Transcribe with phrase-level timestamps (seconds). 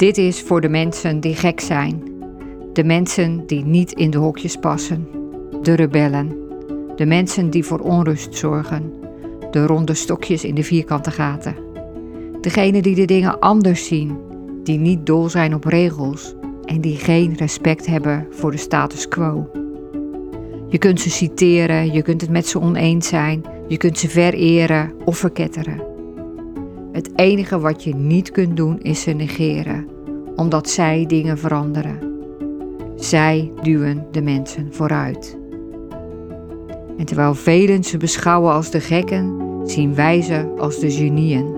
[0.00, 2.02] Dit is voor de mensen die gek zijn.
[2.72, 5.08] De mensen die niet in de hokjes passen.
[5.62, 6.36] De rebellen.
[6.96, 8.92] De mensen die voor onrust zorgen.
[9.50, 11.54] De ronde stokjes in de vierkante gaten.
[12.40, 14.18] Degenen die de dingen anders zien.
[14.62, 16.34] Die niet dol zijn op regels.
[16.64, 19.50] En die geen respect hebben voor de status quo.
[20.68, 24.92] Je kunt ze citeren, je kunt het met ze oneens zijn, je kunt ze vereren
[25.04, 25.88] of verketteren.
[26.92, 29.86] Het enige wat je niet kunt doen is ze negeren,
[30.40, 31.98] omdat zij dingen veranderen.
[32.96, 35.38] Zij duwen de mensen vooruit.
[36.98, 41.54] En terwijl velen ze beschouwen als de gekken, zien wij ze als de genieën.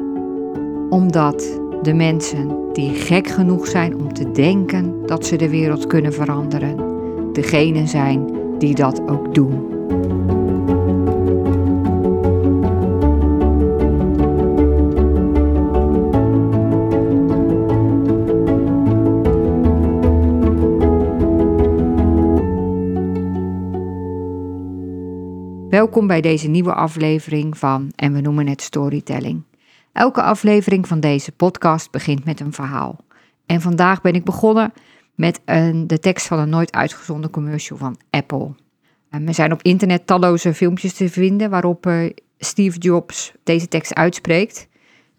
[0.90, 6.12] Omdat de mensen die gek genoeg zijn om te denken dat ze de wereld kunnen
[6.12, 6.76] veranderen,
[7.32, 8.26] degenen zijn
[8.58, 9.71] die dat ook doen.
[25.92, 29.42] Welkom bij deze nieuwe aflevering van En we noemen het storytelling.
[29.92, 33.04] Elke aflevering van deze podcast begint met een verhaal.
[33.46, 34.72] En vandaag ben ik begonnen
[35.14, 38.54] met een, de tekst van een nooit uitgezonden commercial van Apple.
[39.10, 43.94] En er zijn op internet talloze filmpjes te vinden waarop uh, Steve Jobs deze tekst
[43.94, 44.68] uitspreekt.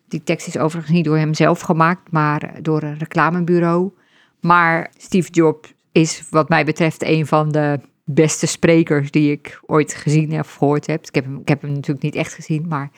[0.08, 3.92] Die tekst is overigens niet door hem zelf gemaakt, maar door een reclamebureau.
[4.40, 9.94] Maar Steve Jobs is wat mij betreft een van de beste sprekers die ik ooit
[9.94, 11.08] gezien of gehoord heb.
[11.08, 12.92] Ik heb hem, ik heb hem natuurlijk niet echt gezien, maar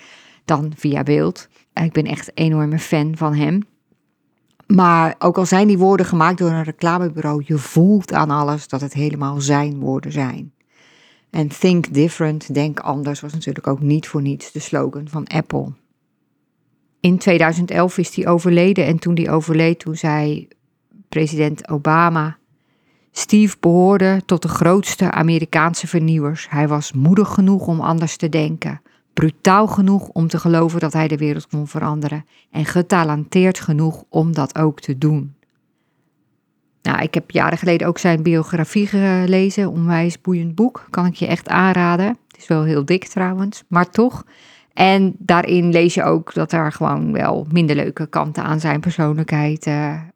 [0.45, 1.47] dan via beeld.
[1.73, 3.61] Ik ben echt een enorme fan van hem.
[4.67, 8.81] Maar ook al zijn die woorden gemaakt door een reclamebureau, je voelt aan alles dat
[8.81, 10.53] het helemaal zijn woorden zijn.
[11.29, 15.73] En think different, denk anders, was natuurlijk ook niet voor niets de slogan van Apple.
[16.99, 20.47] In 2011 is hij overleden en toen hij overleed, toen zei
[21.09, 22.37] president Obama
[23.17, 26.49] Steve behoorde tot de grootste Amerikaanse vernieuwers.
[26.49, 28.81] Hij was moedig genoeg om anders te denken,
[29.13, 34.33] brutaal genoeg om te geloven dat hij de wereld kon veranderen en getalenteerd genoeg om
[34.33, 35.35] dat ook te doen.
[36.81, 41.27] Nou, ik heb jaren geleden ook zijn biografie gelezen, onwijs boeiend boek, kan ik je
[41.27, 42.07] echt aanraden.
[42.07, 44.25] Het is wel heel dik trouwens, maar toch.
[44.75, 49.69] En daarin lees je ook dat er gewoon wel minder leuke kanten aan zijn persoonlijkheid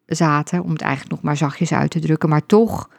[0.06, 0.64] zaten.
[0.64, 2.30] Om het eigenlijk nog maar zachtjes uit te drukken.
[2.30, 2.90] Maar toch,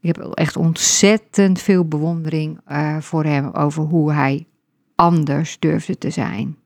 [0.00, 4.46] ik heb echt ontzettend veel bewondering uh, voor hem over hoe hij
[4.94, 6.56] anders durfde te zijn.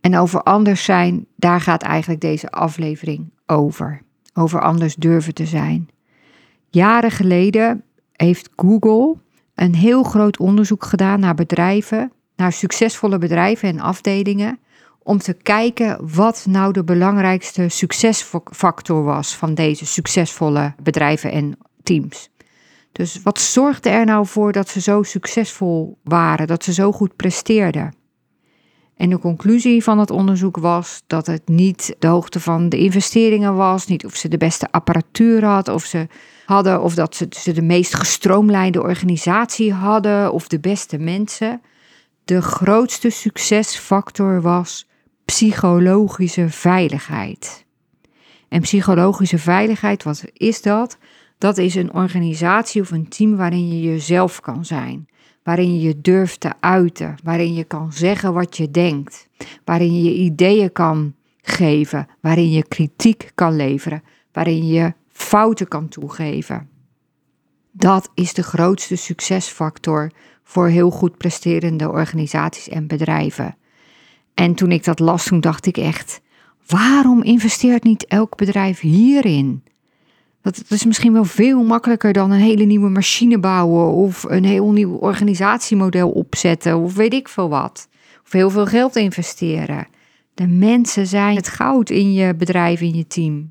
[0.00, 4.02] En over anders zijn, daar gaat eigenlijk deze aflevering over.
[4.34, 5.88] Over anders durven te zijn.
[6.70, 9.16] Jaren geleden heeft Google
[9.54, 14.58] een heel groot onderzoek gedaan naar bedrijven, naar succesvolle bedrijven en afdelingen,
[15.02, 22.28] om te kijken wat nou de belangrijkste succesfactor was van deze succesvolle bedrijven en teams.
[22.92, 27.16] Dus wat zorgde er nou voor dat ze zo succesvol waren, dat ze zo goed
[27.16, 27.94] presteerden?
[28.96, 33.54] En de conclusie van het onderzoek was dat het niet de hoogte van de investeringen
[33.54, 36.06] was, niet of ze de beste apparatuur had, of ze
[36.44, 41.60] hadden, of dat ze, de meest gestroomlijnde organisatie hadden, of de beste mensen.
[42.28, 44.88] De grootste succesfactor was
[45.24, 47.64] psychologische veiligheid.
[48.48, 50.98] En psychologische veiligheid, wat is dat?
[51.38, 55.08] Dat is een organisatie of een team waarin je jezelf kan zijn,
[55.42, 59.28] waarin je je durft te uiten, waarin je kan zeggen wat je denkt,
[59.64, 64.02] waarin je ideeën kan geven, waarin je kritiek kan leveren,
[64.32, 66.68] waarin je fouten kan toegeven.
[67.72, 70.10] Dat is de grootste succesfactor
[70.48, 73.56] voor heel goed presterende organisaties en bedrijven.
[74.34, 76.20] En toen ik dat las, toen dacht ik echt:
[76.66, 79.62] waarom investeert niet elk bedrijf hierin?
[80.42, 84.70] Dat, is misschien wel veel makkelijker dan een hele nieuwe machine bouwen of een heel
[84.70, 87.88] nieuw organisatiemodel opzetten of weet ik veel wat.
[88.24, 89.86] Of heel veel geld investeren.
[90.34, 93.48] De mensen zijn het goud in je bedrijf, in je team.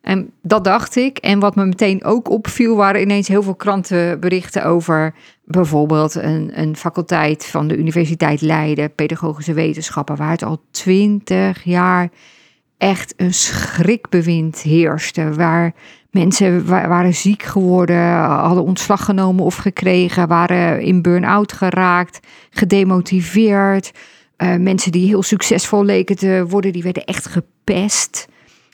[0.00, 1.18] En dat dacht ik.
[1.18, 5.14] En wat me meteen ook opviel, waren ineens heel veel krantenberichten over
[5.48, 12.08] bijvoorbeeld een, een faculteit van de Universiteit Leiden, pedagogische wetenschappen, waar het al twintig jaar
[12.78, 15.34] echt een schrikbewind heerste.
[15.34, 15.74] Waar
[16.10, 23.92] mensen waren ziek geworden, hadden ontslag genomen of gekregen, waren in burn-out geraakt, gedemotiveerd.
[24.38, 28.28] Uh, mensen die heel succesvol leken te worden, die werden echt gepest.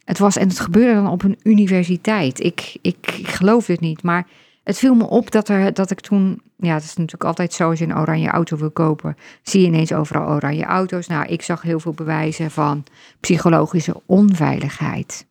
[0.05, 2.41] Het was, en het gebeurde dan op een universiteit.
[2.41, 4.27] Ik, ik, ik geloof het niet, maar
[4.65, 7.71] het viel me op dat, er, dat ik toen ja, dat is natuurlijk altijd zo
[7.71, 11.07] als je een oranje auto wil kopen, zie je ineens overal oranje auto's.
[11.07, 12.85] Nou, ik zag heel veel bewijzen van
[13.21, 15.27] psychologische onveiligheid.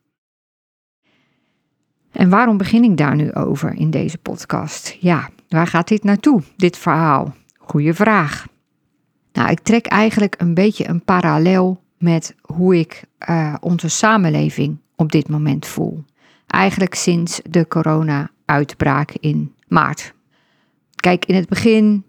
[2.11, 4.97] En waarom begin ik daar nu over in deze podcast?
[4.99, 7.35] Ja, waar gaat dit naartoe, dit verhaal?
[7.57, 8.47] Goeie vraag.
[9.33, 15.11] Nou, ik trek eigenlijk een beetje een parallel met hoe ik uh, onze samenleving op
[15.11, 16.03] dit moment voel.
[16.47, 20.13] Eigenlijk sinds de corona-uitbraak in maart.
[21.03, 22.03] Kijk, in het begin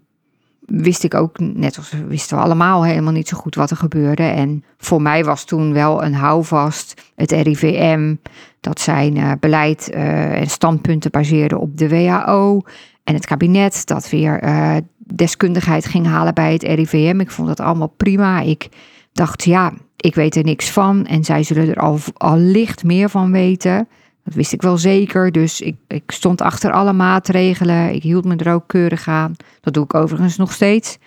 [0.65, 4.23] wist ik ook, net als wisten we allemaal helemaal niet zo goed wat er gebeurde.
[4.23, 8.15] En voor mij was toen wel een houvast het RIVM,
[8.59, 12.61] dat zijn uh, beleid uh, en standpunten baseerde op de WHO.
[13.03, 17.19] En het kabinet dat weer uh, deskundigheid ging halen bij het RIVM.
[17.19, 18.41] Ik vond dat allemaal prima.
[18.41, 18.69] Ik
[19.11, 23.09] dacht, ja, ik weet er niks van en zij zullen er al, al licht meer
[23.09, 23.87] van weten.
[24.25, 27.93] Dat wist ik wel zeker, dus ik, ik stond achter alle maatregelen.
[27.93, 29.35] Ik hield me er ook keurig aan.
[29.61, 30.97] Dat doe ik overigens nog steeds.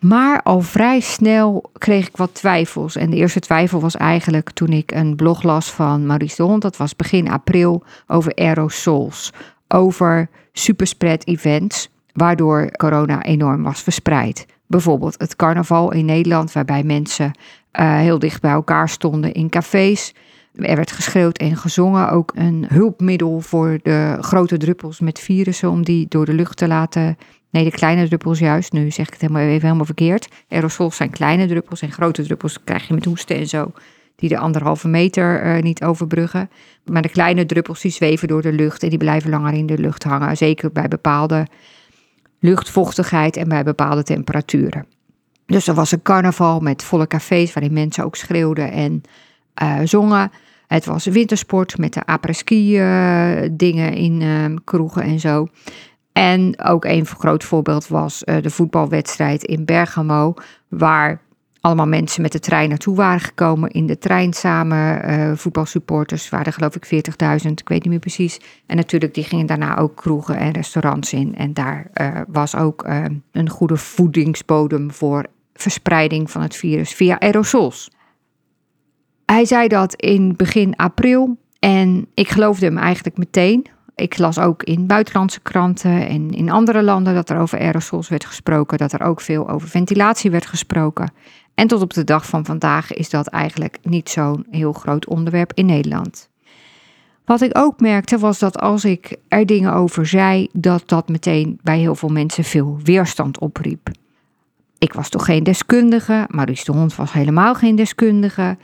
[0.00, 2.96] Maar al vrij snel kreeg ik wat twijfels.
[2.96, 6.62] En de eerste twijfel was eigenlijk toen ik een blog las van Maurice de Hond.
[6.62, 9.32] Dat was begin april over aerosols.
[9.68, 14.46] Over superspread events, waardoor corona enorm was verspreid.
[14.66, 17.26] Bijvoorbeeld het carnaval in Nederland, waarbij mensen
[17.80, 20.14] uh, heel dicht bij elkaar stonden in cafés.
[20.54, 22.10] Er werd geschreeuwd en gezongen.
[22.10, 26.66] Ook een hulpmiddel voor de grote druppels met virussen om die door de lucht te
[26.66, 27.16] laten.
[27.50, 28.72] Nee, de kleine druppels juist.
[28.72, 30.28] Nu zeg ik het helemaal even helemaal verkeerd.
[30.48, 33.72] Aerosols zijn kleine druppels en grote druppels krijg je met hoesten en zo.
[34.16, 36.50] Die de anderhalve meter uh, niet overbruggen.
[36.84, 39.78] Maar de kleine druppels die zweven door de lucht en die blijven langer in de
[39.78, 40.36] lucht hangen.
[40.36, 41.46] Zeker bij bepaalde
[42.38, 44.86] luchtvochtigheid en bij bepaalde temperaturen.
[45.46, 49.02] Dus er was een carnaval met volle cafés waarin mensen ook schreeuwden en
[49.62, 50.30] uh, zongen.
[50.66, 55.48] Het was wintersport met de apres-ski uh, dingen in uh, kroegen en zo.
[56.12, 60.34] En ook een groot voorbeeld was de voetbalwedstrijd in Bergamo,
[60.68, 61.20] waar
[61.60, 63.70] allemaal mensen met de trein naartoe waren gekomen.
[63.70, 68.40] In de trein samen, uh, voetbalsupporters waren geloof ik 40.000, ik weet niet meer precies.
[68.66, 71.36] En natuurlijk, die gingen daarna ook kroegen en restaurants in.
[71.36, 71.90] En daar
[72.28, 77.90] was ook uh, een goede voedingsbodem voor verspreiding van het virus via aerosols.
[79.32, 83.66] Hij zei dat in begin april en ik geloofde hem eigenlijk meteen.
[83.94, 88.24] Ik las ook in buitenlandse kranten en in andere landen dat er over aerosols werd
[88.24, 91.12] gesproken, dat er ook veel over ventilatie werd gesproken.
[91.54, 95.52] En tot op de dag van vandaag is dat eigenlijk niet zo'n heel groot onderwerp
[95.54, 96.28] in Nederland.
[97.24, 101.58] Wat ik ook merkte was dat als ik er dingen over zei, dat dat meteen
[101.62, 103.90] bij heel veel mensen veel weerstand opriep.
[104.82, 108.56] Ik was toch geen deskundige, Maurice de Hond was helemaal geen deskundige.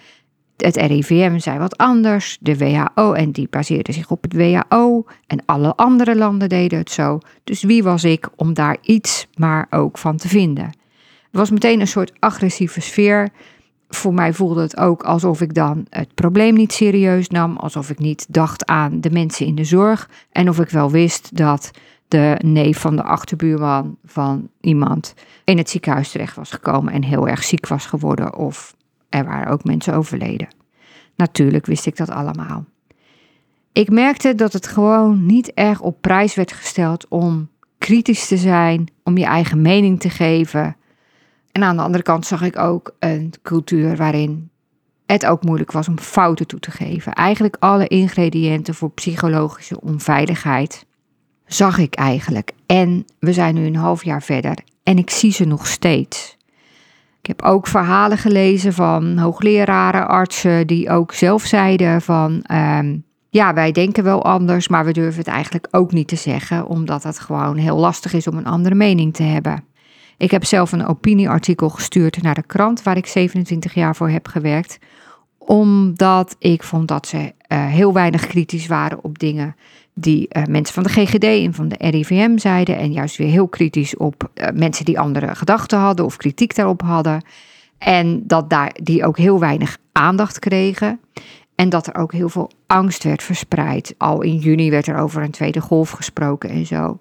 [0.58, 5.04] Het RIVM zei wat anders, de WHO, en die baseerde zich op het WHO.
[5.26, 7.18] En alle andere landen deden het zo.
[7.44, 10.64] Dus wie was ik om daar iets maar ook van te vinden?
[10.64, 13.28] Het was meteen een soort agressieve sfeer.
[13.88, 17.98] Voor mij voelde het ook alsof ik dan het probleem niet serieus nam, alsof ik
[17.98, 21.70] niet dacht aan de mensen in de zorg en of ik wel wist dat
[22.08, 25.14] de neef van de achterbuurman van iemand
[25.44, 28.76] in het ziekenhuis terecht was gekomen en heel erg ziek was geworden of
[29.08, 30.48] er waren ook mensen overleden.
[31.16, 32.64] Natuurlijk wist ik dat allemaal.
[33.72, 38.88] Ik merkte dat het gewoon niet erg op prijs werd gesteld om kritisch te zijn,
[39.04, 40.76] om je eigen mening te geven.
[41.52, 44.50] En aan de andere kant zag ik ook een cultuur waarin
[45.06, 47.12] het ook moeilijk was om fouten toe te geven.
[47.12, 50.86] Eigenlijk alle ingrediënten voor psychologische onveiligheid
[51.46, 52.52] zag ik eigenlijk.
[52.66, 56.36] En we zijn nu een half jaar verder en ik zie ze nog steeds.
[57.28, 62.44] Ik heb ook verhalen gelezen van hoogleraren, artsen, die ook zelf zeiden van...
[62.52, 66.66] Um, ja, wij denken wel anders, maar we durven het eigenlijk ook niet te zeggen,
[66.66, 69.64] omdat het gewoon heel lastig is om een andere mening te hebben.
[70.16, 74.28] Ik heb zelf een opinieartikel gestuurd naar de krant waar ik 27 jaar voor heb
[74.28, 74.78] gewerkt,
[75.38, 79.56] omdat ik vond dat ze uh, heel weinig kritisch waren op dingen
[80.00, 82.76] die uh, mensen van de GGD en van de RIVM zeiden.
[82.76, 86.82] En juist weer heel kritisch op uh, mensen die andere gedachten hadden of kritiek daarop
[86.82, 87.22] hadden.
[87.78, 91.00] En dat daar, die ook heel weinig aandacht kregen.
[91.54, 93.94] En dat er ook heel veel angst werd verspreid.
[93.98, 96.98] Al in juni werd er over een tweede golf gesproken en zo.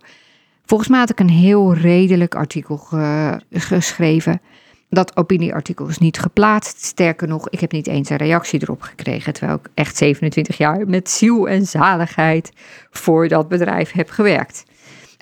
[0.66, 4.42] Volgens mij had ik een heel redelijk artikel ge geschreven.
[4.90, 6.84] Dat opinieartikel is niet geplaatst.
[6.84, 9.34] Sterker nog, ik heb niet eens een reactie erop gekregen.
[9.34, 12.52] Terwijl ik echt 27 jaar met ziel en zaligheid
[12.90, 14.64] voor dat bedrijf heb gewerkt.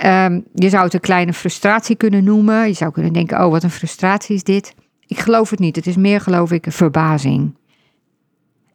[0.05, 2.67] Um, je zou het een kleine frustratie kunnen noemen.
[2.67, 4.73] Je zou kunnen denken: oh, wat een frustratie is dit.
[5.07, 5.75] Ik geloof het niet.
[5.75, 7.55] Het is meer, geloof ik, verbazing.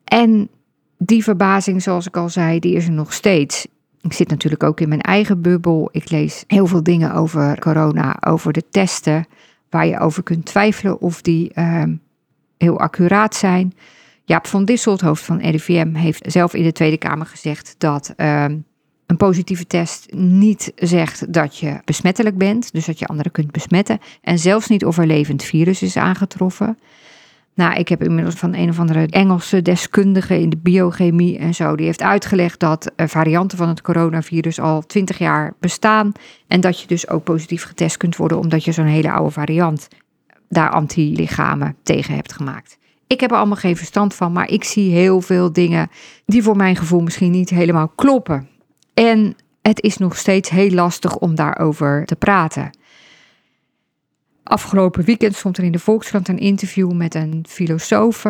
[0.05, 0.49] En
[0.99, 3.67] die verbazing, zoals ik al zei, die is er nog steeds.
[4.01, 5.89] Ik zit natuurlijk ook in mijn eigen bubbel.
[5.93, 9.27] Ik lees heel veel dingen over corona, over de testen,
[9.71, 11.95] waar je over kunt twijfelen of die ehm,
[12.59, 13.75] heel accuraat zijn.
[14.25, 18.57] Jaap van Disselt, hoofd van RIVM, heeft zelf in de Tweede Kamer gezegd dat ehm,
[19.07, 23.99] een positieve test niet zegt dat je besmettelijk bent, dus dat je anderen kunt besmetten.
[24.23, 26.79] En zelfs niet of er levend virus is aangetroffen.
[27.61, 31.77] Nou, ik heb inmiddels van een of andere Engelse deskundige in de biochemie en zo,
[31.77, 36.13] die heeft uitgelegd dat varianten van het coronavirus al 20 jaar bestaan.
[36.47, 39.89] En dat je dus ook positief getest kunt worden, omdat je zo'n hele oude variant
[40.49, 42.79] daar antilichamen tegen hebt gemaakt.
[43.07, 45.89] Ik heb er allemaal geen verstand van, maar ik zie heel veel dingen
[46.27, 48.49] die voor mijn gevoel misschien niet helemaal kloppen.
[48.95, 52.71] En het is nog steeds heel lastig om daarover te praten.
[54.51, 58.25] Afgelopen weekend stond er in de Volkskrant een interview met een filosoof.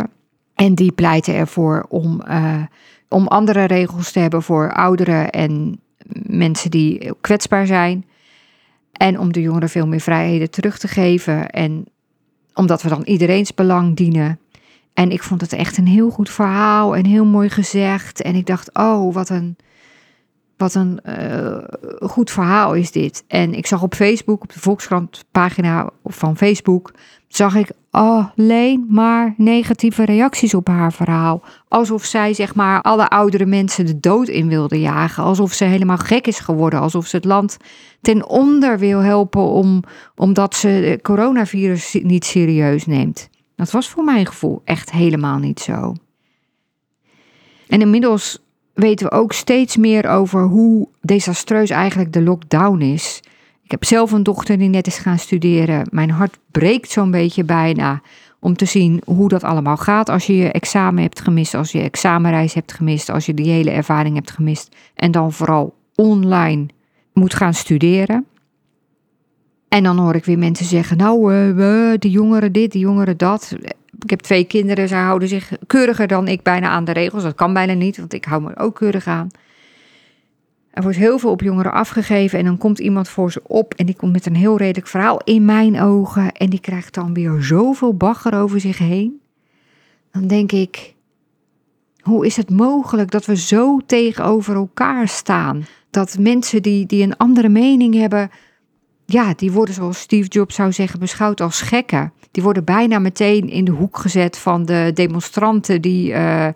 [0.55, 2.63] En die pleitte ervoor om, uh,
[3.09, 5.81] om andere regels te hebben voor ouderen en
[6.27, 8.05] mensen die kwetsbaar zijn.
[8.93, 11.51] En om de jongeren veel meer vrijheden terug te geven.
[11.51, 11.85] En
[12.55, 14.39] omdat we dan iedereen's belang dienen.
[14.95, 18.23] En ik vond het echt een heel goed verhaal en heel mooi gezegd.
[18.23, 19.57] En ik dacht, oh, wat een,
[20.61, 21.57] wat een uh,
[22.01, 23.25] goed verhaal is dit.
[23.27, 26.93] En ik zag op Facebook, op de Volkskrant pagina van Facebook,
[27.29, 31.43] zag ik alleen maar negatieve reacties op haar verhaal.
[31.69, 35.23] Alsof zij zeg maar alle oudere mensen de dood in wilde jagen.
[35.25, 36.81] Alsof ze helemaal gek is geworden.
[36.81, 37.57] Alsof ze het land
[38.01, 39.83] ten onder wil helpen om,
[40.17, 43.29] omdat ze het coronavirus niet serieus neemt.
[43.57, 45.95] Dat was voor mijn gevoel echt helemaal niet zo.
[47.69, 48.39] En inmiddels
[48.81, 53.21] weten we ook steeds meer over hoe desastreus eigenlijk de lockdown is.
[53.63, 55.87] Ik heb zelf een dochter die net is gaan studeren.
[55.91, 58.03] Mijn hart breekt zo'n beetje bijna
[58.41, 61.81] om te zien hoe dat allemaal gaat als je je examen hebt gemist, als je
[61.81, 66.67] examenreis hebt gemist, als je die hele ervaring hebt gemist en dan vooral online
[67.13, 68.27] moet gaan studeren.
[69.69, 73.57] En dan hoor ik weer mensen zeggen, nou, uh, de jongeren dit, de jongeren dat.
[74.03, 77.23] Ik heb twee kinderen, zij houden zich keuriger dan ik bijna aan de regels.
[77.23, 79.29] Dat kan bijna niet, want ik hou me ook keurig aan.
[80.71, 83.87] Er wordt heel veel op jongeren afgegeven en dan komt iemand voor ze op en
[83.87, 87.43] die komt met een heel redelijk verhaal in mijn ogen en die krijgt dan weer
[87.43, 89.21] zoveel bagger over zich heen.
[90.13, 90.95] Dan denk ik,
[92.01, 95.65] hoe is het mogelijk dat we zo tegenover elkaar staan?
[95.91, 98.31] Dat mensen die, die een andere mening hebben,
[99.13, 102.13] ja, die worden zoals Steve Jobs zou zeggen beschouwd als gekken.
[102.31, 106.49] Die worden bijna meteen in de hoek gezet van de demonstranten die uh,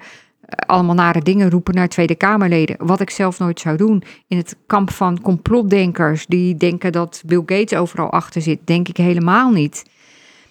[0.67, 2.77] allemaal nare dingen roepen naar Tweede Kamerleden.
[2.79, 4.03] Wat ik zelf nooit zou doen.
[4.29, 8.97] In het kamp van complotdenkers die denken dat Bill Gates overal achter zit, denk ik
[8.97, 9.85] helemaal niet.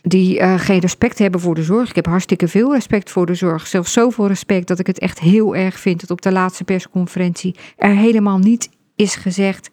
[0.01, 1.89] Die uh, geen respect hebben voor de zorg.
[1.89, 3.67] Ik heb hartstikke veel respect voor de zorg.
[3.67, 7.55] Zelfs zoveel respect dat ik het echt heel erg vind dat op de laatste persconferentie
[7.77, 9.69] er helemaal niet is gezegd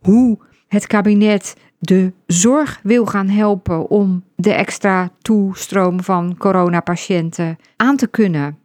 [0.00, 7.96] hoe het kabinet de zorg wil gaan helpen om de extra toestroom van coronapatiënten aan
[7.96, 8.58] te kunnen.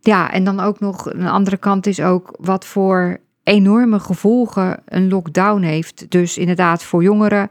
[0.00, 5.08] Ja, en dan ook nog een andere kant is ook wat voor enorme gevolgen een
[5.08, 6.10] lockdown heeft.
[6.10, 7.50] Dus inderdaad voor jongeren,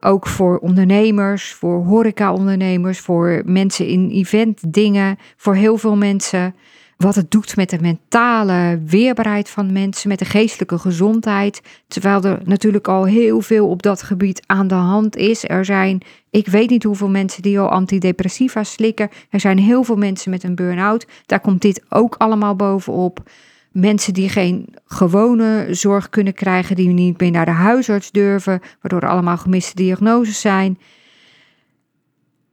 [0.00, 6.54] ook voor ondernemers, voor horecaondernemers, voor mensen in eventdingen, voor heel veel mensen
[7.00, 11.62] wat het doet met de mentale weerbaarheid van mensen, met de geestelijke gezondheid.
[11.88, 15.48] Terwijl er natuurlijk al heel veel op dat gebied aan de hand is.
[15.48, 19.08] Er zijn, ik weet niet hoeveel mensen die al antidepressiva slikken.
[19.30, 21.06] Er zijn heel veel mensen met een burn-out.
[21.26, 23.30] Daar komt dit ook allemaal bovenop.
[23.72, 29.00] Mensen die geen gewone zorg kunnen krijgen, die niet meer naar de huisarts durven, waardoor
[29.00, 30.78] er allemaal gemiste diagnoses zijn.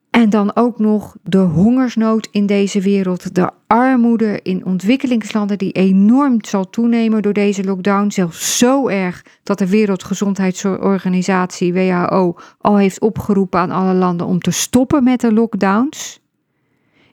[0.09, 6.43] En dan ook nog de hongersnood in deze wereld, de armoede in ontwikkelingslanden die enorm
[6.43, 8.09] zal toenemen door deze lockdown.
[8.09, 14.51] Zelfs zo erg dat de Wereldgezondheidsorganisatie WHO al heeft opgeroepen aan alle landen om te
[14.51, 16.19] stoppen met de lockdowns.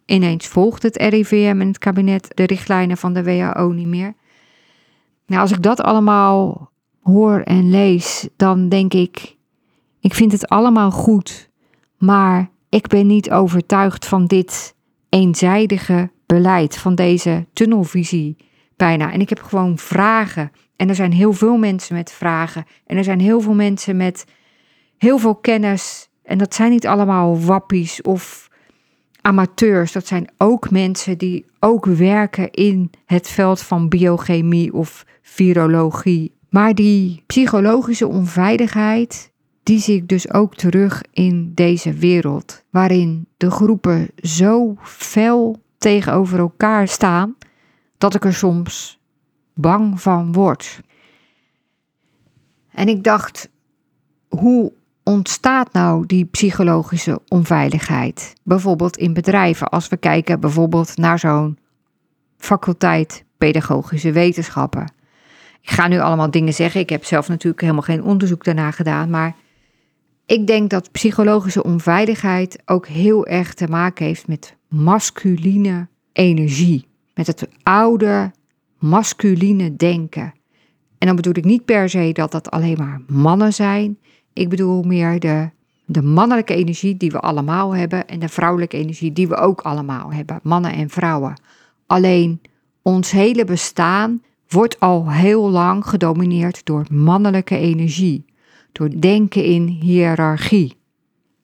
[0.07, 4.15] Ineens volgt het RIVM en het kabinet de richtlijnen van de WHO niet meer.
[5.27, 6.71] Nou, als ik dat allemaal
[7.03, 9.37] hoor en lees, dan denk ik,
[10.01, 11.51] ik vind het allemaal goed,
[11.99, 14.75] maar ik ben niet overtuigd van dit
[15.09, 18.37] eenzijdige beleid, van deze tunnelvisie
[18.77, 19.13] bijna.
[19.13, 20.51] En ik heb gewoon vragen.
[20.77, 22.65] En er zijn heel veel mensen met vragen.
[22.87, 24.25] En er zijn heel veel mensen met
[24.99, 26.09] heel veel kennis.
[26.23, 28.49] En dat zijn niet allemaal wappies of
[29.21, 29.93] amateurs.
[29.93, 36.35] Dat zijn ook mensen die ook werken in het veld van biochemie of virologie.
[36.51, 39.33] Maar die psychologische onveiligheid,
[39.65, 46.39] die zie ik dus ook terug in deze wereld, waarin de groepen zo fel tegenover
[46.39, 47.37] elkaar staan
[47.99, 49.01] dat ik er soms
[49.55, 50.81] bang van word.
[52.71, 53.51] En ik dacht,
[54.29, 58.33] hoe ontstaat nou die psychologische onveiligheid?
[58.43, 61.59] Bijvoorbeeld in bedrijven, als we kijken bijvoorbeeld naar zo'n
[62.37, 64.93] faculteit pedagogische wetenschappen.
[65.61, 66.81] Ik ga nu allemaal dingen zeggen.
[66.81, 69.11] Ik heb zelf natuurlijk helemaal geen onderzoek daarna gedaan.
[69.11, 69.35] Maar
[70.27, 76.87] ik denk dat psychologische onveiligheid ook heel erg te maken heeft met masculine energie.
[77.15, 78.33] Met het oude
[78.79, 80.35] masculine denken.
[80.99, 83.99] En dan bedoel ik niet per se dat dat alleen maar mannen zijn.
[84.33, 85.51] Ik bedoel meer de,
[85.85, 90.13] de mannelijke energie die we allemaal hebben en de vrouwelijke energie die we ook allemaal
[90.13, 91.41] hebben, mannen en vrouwen.
[91.87, 92.41] Alleen
[92.83, 98.25] ons hele bestaan wordt al heel lang gedomineerd door mannelijke energie,
[98.75, 100.77] door denken in hiërarchie,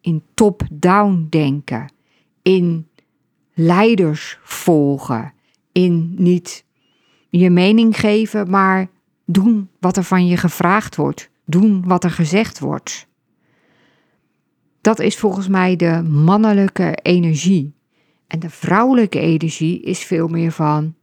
[0.00, 1.92] in top-down denken,
[2.42, 2.88] in
[3.54, 5.32] leiders volgen,
[5.72, 6.64] in niet
[7.28, 8.90] je mening geven, maar
[9.24, 13.06] doen wat er van je gevraagd wordt, doen wat er gezegd wordt.
[14.80, 17.74] Dat is volgens mij de mannelijke energie.
[18.26, 20.94] En de vrouwelijke energie is veel meer van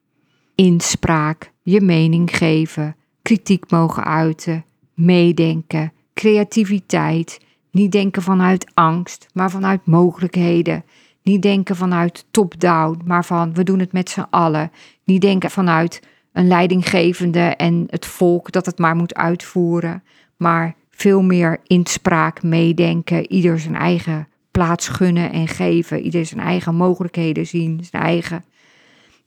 [0.56, 7.40] inspraak, je mening geven, kritiek mogen uiten, meedenken, creativiteit,
[7.72, 10.84] niet denken vanuit angst, maar vanuit mogelijkheden.
[11.24, 14.72] Niet denken vanuit top-down, maar van we doen het met z'n allen.
[15.04, 16.02] Niet denken vanuit
[16.34, 20.04] een leidinggevende en het volk dat het maar moet uitvoeren,
[20.38, 26.76] maar veel meer inspraak, meedenken, ieder zijn eigen plaats gunnen en geven, ieder zijn eigen
[26.76, 28.46] mogelijkheden zien, zijn eigen.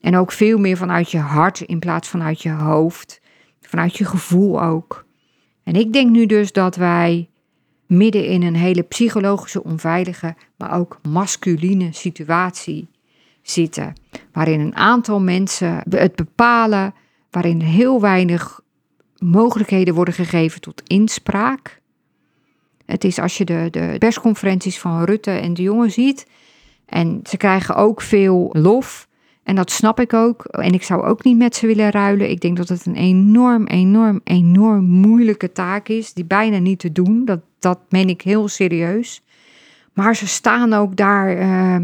[0.00, 3.20] En ook veel meer vanuit je hart in plaats vanuit je hoofd,
[3.60, 5.08] vanuit je gevoel ook.
[5.62, 7.28] En ik denk nu dus dat wij
[7.86, 12.88] midden in een hele psychologische onveilige, maar ook masculine situatie
[13.42, 13.92] zitten.
[14.32, 16.94] Waarin een aantal mensen het bepalen,
[17.30, 18.60] waarin heel weinig
[19.18, 21.80] mogelijkheden worden gegeven tot inspraak.
[22.86, 26.26] Het is als je de, de persconferenties van Rutte en de jongen ziet.
[26.86, 29.08] En ze krijgen ook veel lof.
[29.50, 30.44] En dat snap ik ook.
[30.44, 32.30] En ik zou ook niet met ze willen ruilen.
[32.30, 36.12] Ik denk dat het een enorm, enorm, enorm moeilijke taak is.
[36.12, 37.24] Die bijna niet te doen.
[37.24, 39.22] Dat, dat meen ik heel serieus.
[39.94, 41.74] Maar ze staan ook daar uh,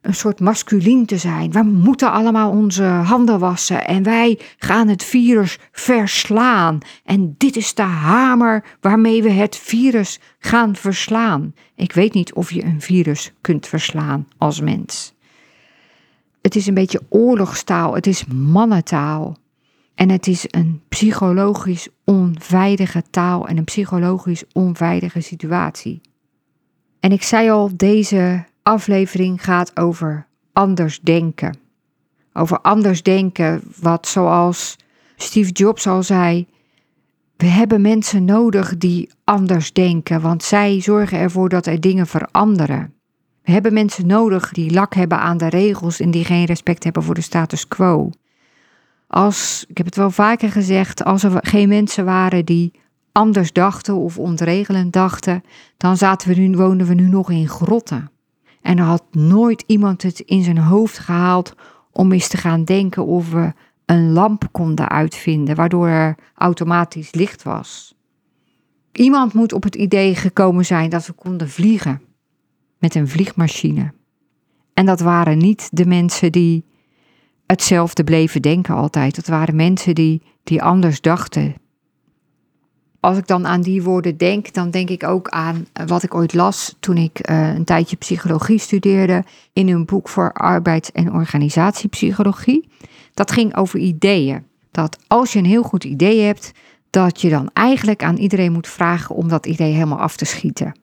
[0.00, 1.52] een soort masculien te zijn.
[1.52, 3.86] We moeten allemaal onze handen wassen.
[3.86, 6.78] En wij gaan het virus verslaan.
[7.04, 11.54] En dit is de hamer waarmee we het virus gaan verslaan.
[11.74, 15.16] Ik weet niet of je een virus kunt verslaan als mens.
[16.42, 19.36] Het is een beetje oorlogstaal, het is mannentaal.
[19.94, 26.00] En het is een psychologisch onveilige taal en een psychologisch onveilige situatie.
[27.00, 31.56] En ik zei al, deze aflevering gaat over anders denken.
[32.32, 34.76] Over anders denken, wat zoals
[35.16, 36.46] Steve Jobs al zei,
[37.36, 42.97] we hebben mensen nodig die anders denken, want zij zorgen ervoor dat er dingen veranderen.
[43.52, 47.14] Hebben mensen nodig die lak hebben aan de regels en die geen respect hebben voor
[47.14, 48.10] de status quo.
[49.06, 52.72] Als, ik heb het wel vaker gezegd, als er geen mensen waren die
[53.12, 55.42] anders dachten of ontregelend dachten,
[55.76, 58.10] dan zaten we nu, woonden we nu nog in grotten.
[58.62, 61.54] En er had nooit iemand het in zijn hoofd gehaald
[61.92, 63.52] om eens te gaan denken of we
[63.86, 67.94] een lamp konden uitvinden, waardoor er automatisch licht was.
[68.92, 72.06] Iemand moet op het idee gekomen zijn dat we konden vliegen
[72.78, 73.92] met een vliegmachine.
[74.74, 76.64] En dat waren niet de mensen die
[77.46, 79.14] hetzelfde bleven denken altijd.
[79.14, 81.54] Dat waren mensen die, die anders dachten.
[83.00, 86.34] Als ik dan aan die woorden denk, dan denk ik ook aan wat ik ooit
[86.34, 92.68] las toen ik uh, een tijdje psychologie studeerde in een boek voor arbeids- en organisatiepsychologie.
[93.14, 94.46] Dat ging over ideeën.
[94.70, 96.52] Dat als je een heel goed idee hebt,
[96.90, 100.74] dat je dan eigenlijk aan iedereen moet vragen om dat idee helemaal af te schieten.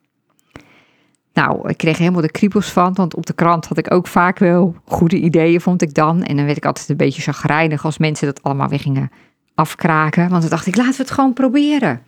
[1.36, 4.39] Nou, ik kreeg helemaal de kriebels van, want op de krant had ik ook vaak
[4.39, 6.24] wel goede ideeën, vond ik dan.
[6.24, 9.12] En dan werd ik altijd een beetje chagrijnig als mensen dat allemaal weer gingen
[9.56, 10.30] afkraken.
[10.30, 12.02] Want dan dacht ik, laten we het gewoon proberen.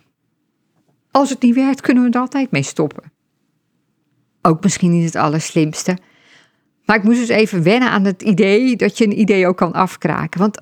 [1.10, 3.12] Als het niet werkt, kunnen we er altijd mee stoppen.
[4.42, 5.98] Ook misschien niet het allerslimste.
[6.84, 9.72] Maar ik moest dus even wennen aan het idee dat je een idee ook kan
[9.72, 10.40] afkraken.
[10.40, 10.60] Want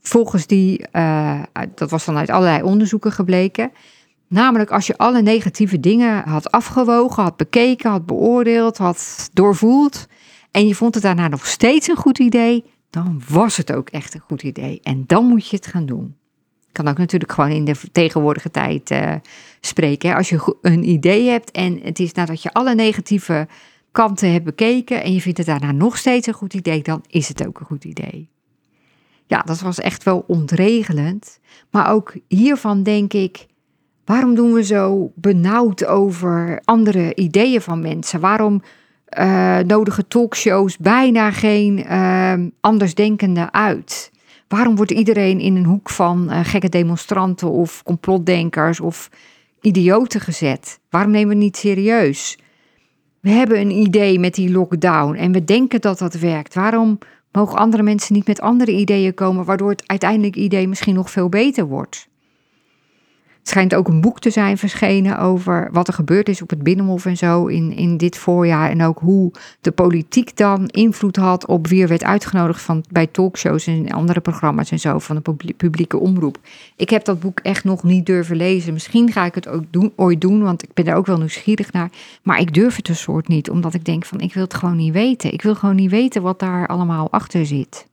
[0.00, 1.42] volgens die, uh,
[1.74, 3.72] dat was dan uit allerlei onderzoeken gebleken,
[4.28, 10.06] Namelijk als je alle negatieve dingen had afgewogen, had bekeken, had beoordeeld, had doorvoeld
[10.50, 14.14] en je vond het daarna nog steeds een goed idee, dan was het ook echt
[14.14, 14.80] een goed idee.
[14.82, 16.16] En dan moet je het gaan doen.
[16.72, 19.14] Kan ook natuurlijk gewoon in de tegenwoordige tijd uh,
[19.60, 20.14] spreken.
[20.14, 23.48] Als je een idee hebt en het is nadat je alle negatieve
[23.92, 27.28] kanten hebt bekeken en je vindt het daarna nog steeds een goed idee, dan is
[27.28, 28.28] het ook een goed idee.
[29.26, 31.38] Ja, dat was echt wel ontregelend.
[31.70, 33.46] Maar ook hiervan denk ik,
[34.06, 38.20] Waarom doen we zo benauwd over andere ideeën van mensen?
[38.20, 38.62] Waarom
[39.18, 44.10] uh, nodigen talkshows bijna geen uh, andersdenkenden uit?
[44.48, 49.10] Waarom wordt iedereen in een hoek van uh, gekke demonstranten of complotdenkers of
[49.60, 50.80] idioten gezet?
[50.90, 52.38] Waarom nemen we het niet serieus?
[53.20, 56.54] We hebben een idee met die lockdown en we denken dat dat werkt.
[56.54, 56.98] Waarom
[57.32, 61.28] mogen andere mensen niet met andere ideeën komen, waardoor het uiteindelijk idee misschien nog veel
[61.28, 62.08] beter wordt?
[63.48, 67.06] Schijnt ook een boek te zijn verschenen over wat er gebeurd is op het Binnenhof
[67.06, 68.70] en zo in, in dit voorjaar.
[68.70, 73.06] En ook hoe de politiek dan invloed had op wie er werd uitgenodigd van, bij
[73.06, 76.38] talkshows en andere programma's en zo van de publieke omroep.
[76.76, 78.72] Ik heb dat boek echt nog niet durven lezen.
[78.72, 81.72] Misschien ga ik het ook doen, ooit doen, want ik ben er ook wel nieuwsgierig
[81.72, 81.90] naar.
[82.22, 84.76] Maar ik durf het een soort niet, omdat ik denk van ik wil het gewoon
[84.76, 85.32] niet weten.
[85.32, 87.86] Ik wil gewoon niet weten wat daar allemaal achter zit.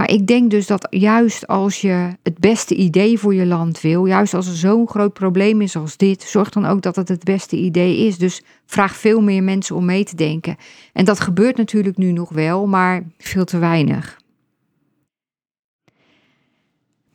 [0.00, 4.06] Maar ik denk dus dat juist als je het beste idee voor je land wil,
[4.06, 7.24] juist als er zo'n groot probleem is als dit, zorg dan ook dat het het
[7.24, 8.18] beste idee is.
[8.18, 10.56] Dus vraag veel meer mensen om mee te denken.
[10.92, 14.18] En dat gebeurt natuurlijk nu nog wel, maar veel te weinig.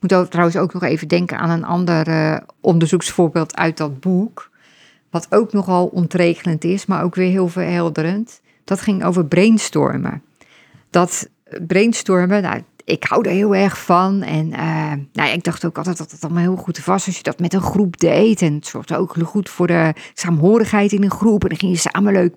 [0.00, 4.50] moet trouwens ook nog even denken aan een ander uh, onderzoeksvoorbeeld uit dat boek.
[5.10, 8.40] Wat ook nogal ontregelend is, maar ook weer heel verhelderend.
[8.64, 10.22] Dat ging over brainstormen.
[10.90, 11.28] Dat
[11.66, 14.22] brainstormen, nou, ik hou er heel erg van.
[14.22, 17.22] En uh, nou, ik dacht ook altijd dat het allemaal heel goed was als je
[17.22, 18.42] dat met een groep deed.
[18.42, 21.42] En het zorgde ook goed voor de saamhorigheid in een groep.
[21.42, 22.34] En dan ging je samen leuk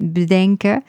[0.00, 0.84] bedenken.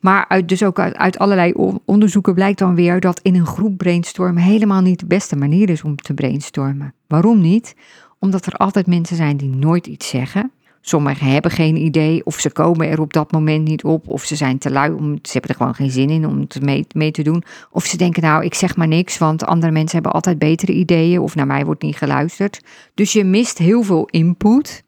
[0.00, 1.52] Maar uit, dus ook uit, uit, allerlei
[1.84, 5.82] onderzoeken blijkt dan weer dat in een groep brainstormen helemaal niet de beste manier is
[5.82, 6.94] om te brainstormen.
[7.06, 7.74] Waarom niet?
[8.18, 10.52] Omdat er altijd mensen zijn die nooit iets zeggen.
[10.80, 14.36] Sommigen hebben geen idee of ze komen er op dat moment niet op of ze
[14.36, 17.10] zijn te lui, om, ze hebben er gewoon geen zin in om het mee, mee
[17.10, 17.42] te doen.
[17.70, 21.20] Of ze denken nou ik zeg maar niks, want andere mensen hebben altijd betere ideeën
[21.20, 22.60] of naar mij wordt niet geluisterd.
[22.94, 24.84] Dus je mist heel veel input.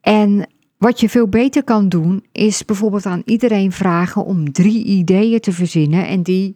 [0.00, 5.40] En wat je veel beter kan doen is bijvoorbeeld aan iedereen vragen om drie ideeën
[5.40, 6.52] te verzinnen en die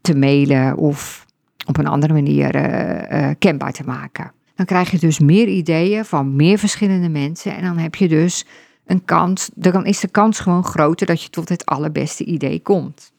[0.00, 1.26] te mailen of
[1.66, 4.32] op een andere manier uh, uh, kenbaar te maken.
[4.58, 7.56] Dan krijg je dus meer ideeën van meer verschillende mensen.
[7.56, 8.46] En dan heb je dus
[8.86, 13.12] een kans, dan is de kans gewoon groter dat je tot het allerbeste idee komt.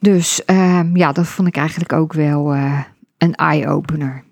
[0.00, 2.80] Dus ehm, ja, dat vond ik eigenlijk ook wel uh,
[3.18, 4.24] een eye-opener.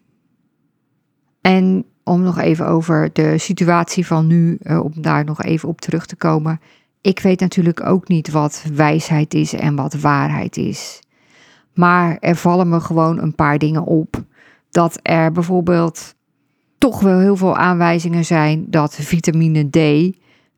[1.40, 5.80] En om nog even over de situatie van nu, uh, om daar nog even op
[5.80, 6.60] terug te komen.
[7.00, 11.00] Ik weet natuurlijk ook niet wat wijsheid is en wat waarheid is.
[11.74, 14.24] Maar er vallen me gewoon een paar dingen op
[14.70, 16.14] dat er bijvoorbeeld
[16.78, 19.76] toch wel heel veel aanwijzingen zijn dat vitamine D,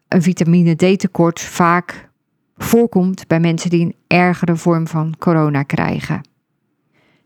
[0.08, 2.10] een vitamine D tekort, vaak
[2.56, 6.20] voorkomt bij mensen die een ergere vorm van corona krijgen.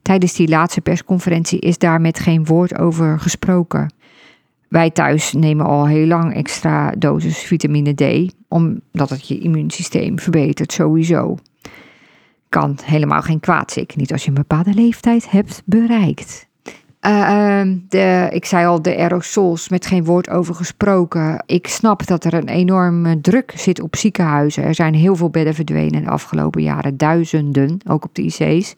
[0.02, 3.92] Tijdens die laatste persconferentie is daar met geen woord over gesproken.
[4.68, 10.72] Wij thuis nemen al heel lang extra dosis vitamine D, omdat het je immuunsysteem verbetert
[10.72, 11.36] sowieso.
[12.48, 16.48] Kan helemaal geen kwaad, zeker niet als je een bepaalde leeftijd hebt bereikt.
[17.06, 21.42] Uh, de, ik zei al, de aerosols, met geen woord over gesproken.
[21.46, 24.62] Ik snap dat er een enorme druk zit op ziekenhuizen.
[24.62, 28.74] Er zijn heel veel bedden verdwenen de afgelopen jaren, duizenden, ook op de IC's.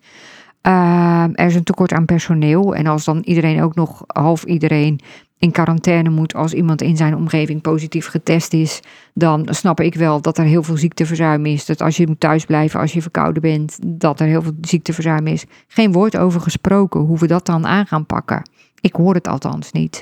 [0.63, 2.75] Uh, er is een tekort aan personeel.
[2.75, 5.01] En als dan iedereen ook nog half iedereen
[5.39, 8.81] in quarantaine moet als iemand in zijn omgeving positief getest is,
[9.15, 11.67] dan snap ik wel dat er heel veel ziekteverzuim is.
[11.67, 15.45] Dat als je moet thuisblijven als je verkouden bent, dat er heel veel ziekteverzuim is.
[15.67, 18.43] Geen woord over gesproken hoe we dat dan aan gaan pakken.
[18.81, 20.01] Ik hoor het althans niet.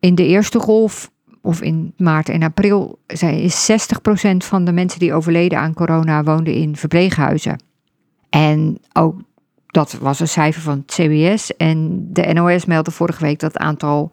[0.00, 5.14] In de eerste golf, of in maart en april, is 60% van de mensen die
[5.14, 7.62] overleden aan corona woonden in verpleeghuizen.
[8.30, 9.20] En ook
[9.74, 11.56] dat was een cijfer van het CBS.
[11.56, 14.10] En de NOS meldde vorige week dat het aantal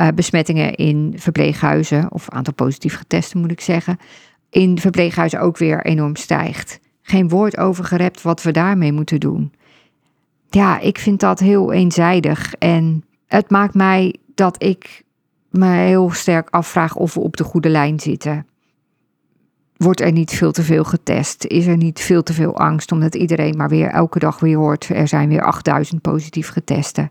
[0.00, 3.98] uh, besmettingen in verpleeghuizen, of aantal positief getesten moet ik zeggen,
[4.50, 6.80] in verpleeghuizen ook weer enorm stijgt.
[7.02, 9.52] Geen woord over gerept wat we daarmee moeten doen.
[10.50, 12.54] Ja, ik vind dat heel eenzijdig.
[12.54, 15.02] En het maakt mij dat ik
[15.50, 18.46] me heel sterk afvraag of we op de goede lijn zitten.
[19.76, 21.44] Wordt er niet veel te veel getest?
[21.44, 24.88] Is er niet veel te veel angst omdat iedereen maar weer elke dag weer hoort:
[24.88, 27.08] er zijn weer 8000 positief getesten.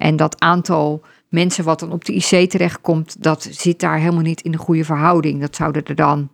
[0.00, 4.40] En dat aantal mensen wat dan op de IC terechtkomt, dat zit daar helemaal niet
[4.40, 5.40] in de goede verhouding.
[5.40, 6.28] Dat zouden er dan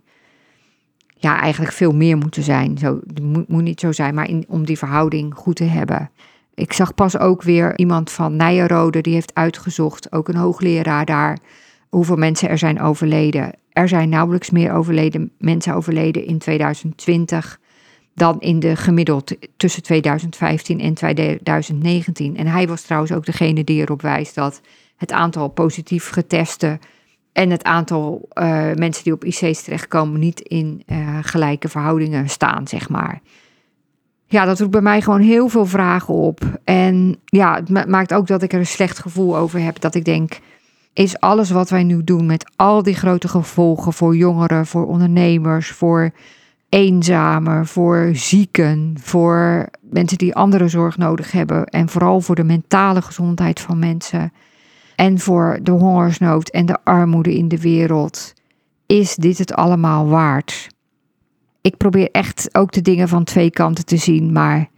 [1.17, 2.79] ja, eigenlijk veel meer moeten zijn.
[2.79, 6.11] Zo, moet, moet niet zo zijn, maar om die verhouding goed te hebben.
[6.55, 11.39] Ik zag pas ook weer iemand van Nijenrode, die heeft uitgezocht, ook een hoogleraar daar,
[11.89, 13.53] hoeveel mensen er zijn overleden.
[13.73, 17.61] Er zijn nauwelijks meer overleden, mensen overleden in 2020
[18.17, 22.37] dan in de gemiddeld tussen 2015 en 2019.
[22.37, 24.61] En hij was trouwens ook degene die erop wijst dat
[24.97, 26.81] het aantal positief getesten
[27.33, 32.69] en het aantal uh, mensen die op IC's terechtkomen niet in uh, gelijke verhoudingen staan,
[32.69, 33.21] zeg maar.
[34.27, 36.41] Ja, dat roept bij mij gewoon heel veel vragen op.
[36.65, 39.81] En ja, het maakt ook dat ik er een slecht gevoel over heb.
[39.81, 40.39] Dat ik denk,
[40.93, 45.71] is alles wat wij nu doen met al die grote gevolgen voor jongeren, voor ondernemers,
[45.71, 46.13] voor
[46.69, 53.03] eenzamen, voor zieken, voor mensen die andere zorg nodig hebben en vooral voor de mentale
[53.03, 54.33] gezondheid van mensen
[54.97, 58.33] en voor de hongersnood en de armoede in de wereld.
[58.87, 60.69] Is dit het allemaal waard?
[61.61, 64.69] Ik probeer echt ook de dingen van twee kanten te zien, maar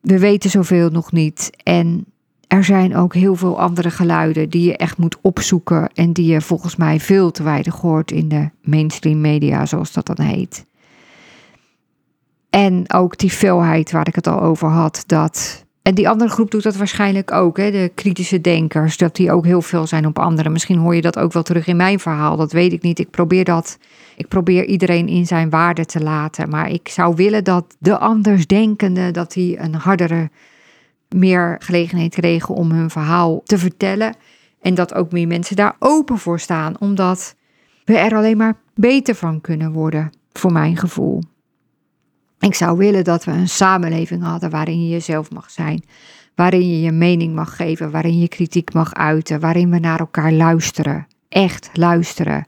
[0.00, 1.50] we weten zoveel nog niet.
[1.62, 2.04] En
[2.48, 6.40] er zijn ook heel veel andere geluiden die je echt moet opzoeken en die je
[6.40, 10.66] volgens mij veel te weinig hoort in de mainstream media, zoals dat dan heet.
[12.54, 16.50] En ook die veelheid waar ik het al over had, dat en die andere groep
[16.50, 17.70] doet dat waarschijnlijk ook, hè?
[17.70, 20.52] de kritische denkers, dat die ook heel veel zijn op anderen.
[20.52, 22.98] Misschien hoor je dat ook wel terug in mijn verhaal, dat weet ik niet.
[22.98, 23.78] Ik probeer dat,
[24.16, 26.48] ik probeer iedereen in zijn waarde te laten.
[26.48, 30.30] Maar ik zou willen dat de andersdenkende, dat die een hardere,
[31.08, 34.16] meer gelegenheid kregen om hun verhaal te vertellen.
[34.60, 37.34] En dat ook meer mensen daar open voor staan, omdat
[37.84, 41.20] we er alleen maar beter van kunnen worden, voor mijn gevoel.
[42.44, 45.84] Ik zou willen dat we een samenleving hadden waarin je jezelf mag zijn,
[46.34, 50.32] waarin je je mening mag geven, waarin je kritiek mag uiten, waarin we naar elkaar
[50.32, 52.46] luisteren, echt luisteren.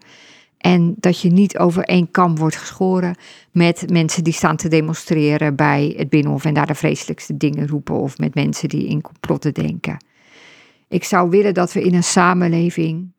[0.59, 3.17] En dat je niet over één kam wordt geschoren
[3.53, 7.95] met mensen die staan te demonstreren bij het Binnenhof en daar de vreselijkste dingen roepen
[7.95, 10.05] of met mensen die in complotten denken.
[10.89, 13.13] Ik zou willen dat we in een samenleving,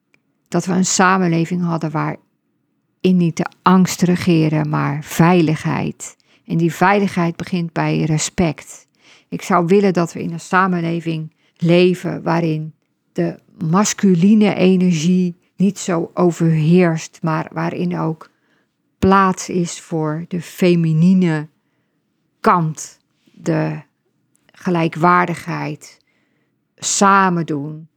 [0.47, 6.15] dat we een samenleving hadden waarin niet de angst regeren, maar veiligheid
[6.47, 8.87] en die veiligheid begint bij respect.
[9.29, 12.73] Ik zou willen dat we in een samenleving leven waarin
[13.11, 18.29] de masculine energie niet zo overheerst, maar waarin ook
[18.99, 21.47] plaats is voor de feminine
[22.39, 23.81] kant, de
[24.45, 25.97] gelijkwaardigheid,
[26.75, 27.87] samen doen,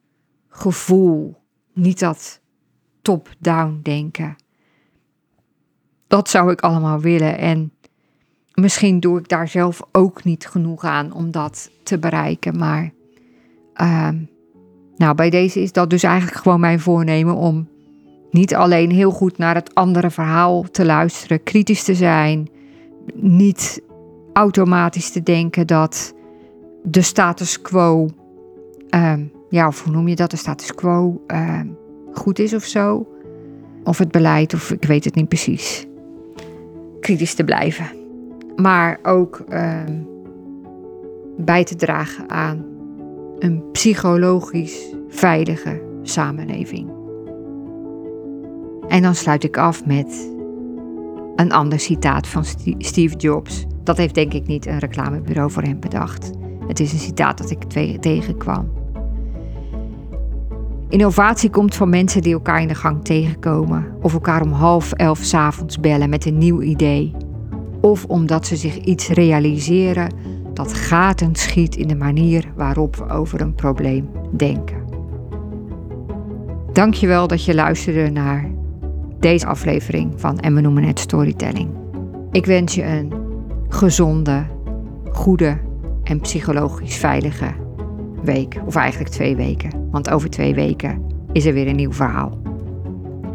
[0.49, 2.41] gevoel, niet dat
[3.03, 4.37] top-down denken.
[6.07, 7.73] Dat zou ik allemaal willen en
[8.61, 12.59] misschien doe ik daar zelf ook niet genoeg aan om dat te bereiken.
[12.59, 12.93] Maar
[13.77, 14.09] uh,
[14.97, 17.69] nou, bij deze is dat dus eigenlijk gewoon mijn voornemen om
[18.31, 22.49] niet alleen heel goed naar het andere verhaal te luisteren, kritisch te zijn,
[23.15, 23.83] niet
[24.33, 26.15] automatisch te denken dat
[26.83, 28.09] de status quo,
[28.91, 29.15] uh,
[29.49, 31.61] ja, of hoe noem je dat, de status quo uh,
[32.13, 33.07] goed is of zo.
[33.85, 35.87] Of het beleid, of ik weet het niet precies.
[37.01, 38.00] Kritisch te blijven
[38.57, 40.03] maar ook ehm,
[41.37, 42.65] bij te dragen aan
[43.39, 46.91] een psychologisch veilige samenleving.
[48.89, 50.31] En dan sluit ik af met
[51.37, 52.45] een ander citaat van
[52.79, 53.67] Steve Jobs.
[53.83, 56.31] Dat heeft denk ik niet een reclamebureau voor hem bedacht.
[56.67, 57.63] Het is een citaat dat ik
[58.01, 58.79] tegenkwam.
[60.89, 65.19] Innovatie komt van mensen die elkaar in de gang tegenkomen of elkaar om half elf
[65.19, 67.15] s avonds bellen met een nieuw idee
[67.81, 70.13] of omdat ze zich iets realiseren
[70.55, 74.85] dat gaten schiet in de manier waarop we over een probleem denken.
[76.73, 78.51] Dankjewel dat je luisterde naar
[79.19, 81.69] deze aflevering van En we noemen het storytelling.
[82.31, 83.13] Ik wens je een
[83.69, 84.47] gezonde,
[85.13, 85.59] goede
[86.03, 87.53] en psychologisch veilige
[88.23, 88.61] week.
[88.67, 92.39] Of eigenlijk twee weken, want over twee weken is er weer een nieuw verhaal.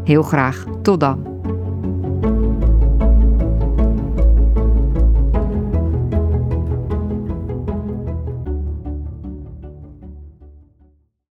[0.03, 1.34] Heel graag, tot dan.